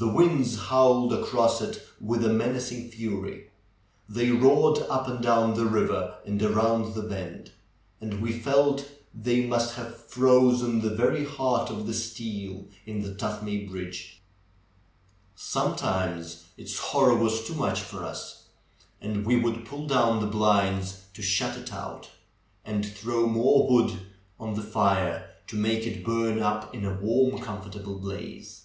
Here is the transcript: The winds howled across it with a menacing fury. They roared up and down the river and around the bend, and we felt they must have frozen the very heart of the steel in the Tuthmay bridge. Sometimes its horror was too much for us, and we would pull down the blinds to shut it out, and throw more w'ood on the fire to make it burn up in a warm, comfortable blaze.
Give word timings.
The 0.00 0.06
winds 0.06 0.56
howled 0.56 1.12
across 1.12 1.60
it 1.60 1.82
with 2.00 2.24
a 2.24 2.28
menacing 2.28 2.88
fury. 2.92 3.50
They 4.08 4.30
roared 4.30 4.78
up 4.88 5.08
and 5.08 5.20
down 5.20 5.54
the 5.54 5.64
river 5.66 6.18
and 6.24 6.40
around 6.40 6.94
the 6.94 7.02
bend, 7.02 7.50
and 8.00 8.22
we 8.22 8.30
felt 8.38 8.88
they 9.12 9.44
must 9.46 9.74
have 9.74 9.96
frozen 10.04 10.82
the 10.82 10.94
very 10.94 11.24
heart 11.24 11.68
of 11.68 11.88
the 11.88 11.94
steel 11.94 12.66
in 12.86 13.02
the 13.02 13.12
Tuthmay 13.12 13.68
bridge. 13.68 14.22
Sometimes 15.34 16.44
its 16.56 16.78
horror 16.78 17.16
was 17.16 17.44
too 17.44 17.54
much 17.56 17.80
for 17.80 18.04
us, 18.04 18.44
and 19.00 19.26
we 19.26 19.34
would 19.36 19.66
pull 19.66 19.88
down 19.88 20.20
the 20.20 20.28
blinds 20.30 21.06
to 21.14 21.22
shut 21.22 21.56
it 21.58 21.72
out, 21.72 22.08
and 22.64 22.86
throw 22.86 23.26
more 23.26 23.68
w'ood 23.68 23.98
on 24.38 24.54
the 24.54 24.62
fire 24.62 25.30
to 25.48 25.56
make 25.56 25.88
it 25.88 26.04
burn 26.04 26.38
up 26.38 26.72
in 26.72 26.84
a 26.84 26.94
warm, 26.94 27.40
comfortable 27.40 27.98
blaze. 27.98 28.62